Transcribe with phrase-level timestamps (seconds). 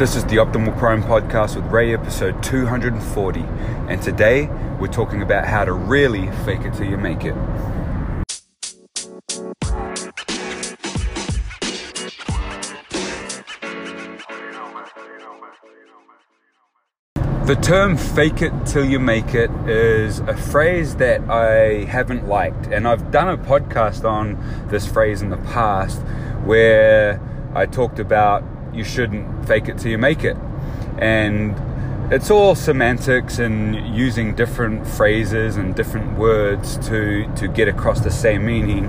[0.00, 3.40] This is the Optimal Prime podcast with Ray, episode 240.
[3.40, 4.46] And today
[4.80, 7.34] we're talking about how to really fake it till you make it.
[17.44, 22.68] The term fake it till you make it is a phrase that I haven't liked.
[22.68, 26.00] And I've done a podcast on this phrase in the past
[26.46, 27.20] where
[27.54, 28.42] I talked about
[28.74, 30.36] you shouldn't fake it till you make it.
[30.98, 31.54] And
[32.12, 38.10] it's all semantics and using different phrases and different words to, to get across the
[38.10, 38.86] same meaning.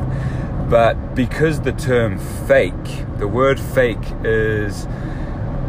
[0.69, 4.87] But because the term fake, the word fake is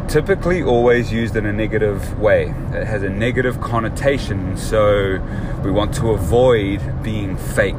[0.07, 2.45] typically always used in a negative way.
[2.73, 5.19] It has a negative connotation, so
[5.63, 7.75] we want to avoid being fake.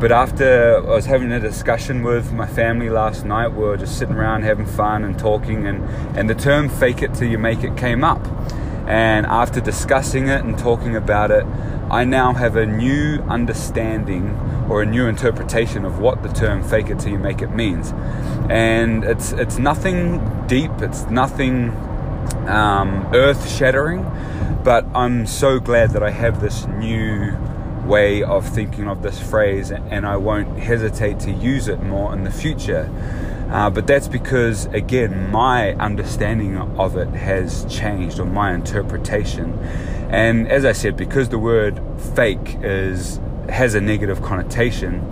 [0.00, 3.98] But after I was having a discussion with my family last night, we were just
[3.98, 5.82] sitting around having fun and talking, and,
[6.16, 8.24] and the term fake it till you make it came up.
[8.86, 11.44] And after discussing it and talking about it,
[11.90, 14.36] I now have a new understanding
[14.70, 17.92] or a new interpretation of what the term fake it till you make it means.
[18.48, 21.70] And it's, it's nothing deep, it's nothing
[22.46, 24.04] um, earth shattering,
[24.62, 27.36] but I'm so glad that I have this new
[27.88, 32.22] way of thinking of this phrase and I won't hesitate to use it more in
[32.22, 32.88] the future.
[33.50, 39.58] Uh, but that's because, again, my understanding of it has changed, or my interpretation.
[40.10, 41.80] And as I said, because the word
[42.14, 45.02] fake is has a negative connotation,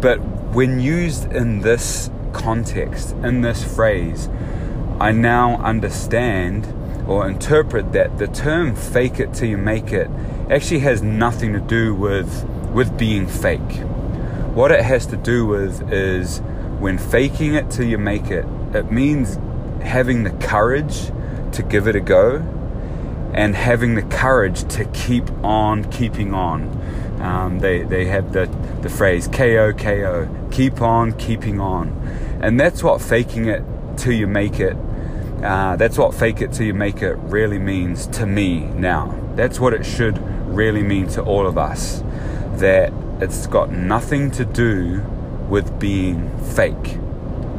[0.00, 0.16] but
[0.52, 4.28] when used in this context, in this phrase,
[4.98, 6.66] I now understand
[7.06, 10.10] or interpret that the term fake it till you make it
[10.50, 13.80] actually has nothing to do with with being fake.
[14.54, 16.40] What it has to do with is
[16.78, 19.38] when faking it till you make it, it means
[19.82, 21.10] having the courage
[21.52, 22.36] to give it a go
[23.32, 26.72] and having the courage to keep on keeping on.
[27.20, 28.46] Um, they, they have the,
[28.82, 31.88] the phrase KO, KO, keep on keeping on.
[32.40, 33.62] And that's what faking it
[33.96, 34.76] till you make it,
[35.42, 39.18] uh, that's what fake it till you make it really means to me now.
[39.34, 42.02] That's what it should really mean to all of us.
[42.54, 45.02] That it's got nothing to do
[45.48, 46.98] with being fake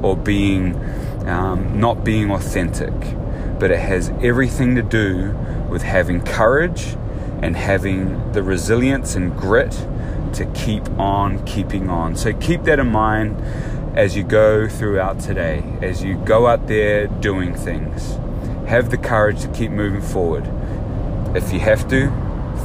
[0.02, 0.76] or being
[1.28, 2.94] um, not being authentic,
[3.60, 5.32] but it has everything to do
[5.70, 6.96] with having courage
[7.42, 9.72] and having the resilience and grit
[10.34, 12.16] to keep on keeping on.
[12.16, 13.38] So keep that in mind
[13.98, 18.20] as you go throughout today, as you go out there doing things.
[18.68, 20.48] Have the courage to keep moving forward.
[21.36, 22.12] If you have to,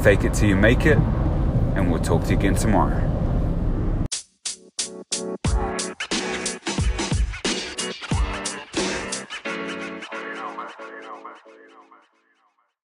[0.03, 3.01] fake it till you make it, and we'll talk to you again tomorrow.